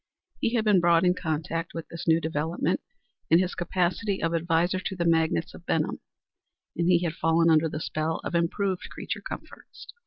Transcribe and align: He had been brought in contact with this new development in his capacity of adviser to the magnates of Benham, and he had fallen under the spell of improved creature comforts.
He 0.39 0.55
had 0.55 0.65
been 0.65 0.79
brought 0.79 1.05
in 1.05 1.13
contact 1.13 1.75
with 1.75 1.87
this 1.89 2.07
new 2.07 2.19
development 2.19 2.81
in 3.29 3.37
his 3.37 3.53
capacity 3.53 4.19
of 4.23 4.33
adviser 4.33 4.79
to 4.79 4.95
the 4.95 5.05
magnates 5.05 5.53
of 5.53 5.63
Benham, 5.67 5.99
and 6.75 6.87
he 6.87 7.03
had 7.03 7.13
fallen 7.13 7.51
under 7.51 7.69
the 7.69 7.79
spell 7.79 8.19
of 8.23 8.33
improved 8.33 8.89
creature 8.89 9.21
comforts. 9.21 9.87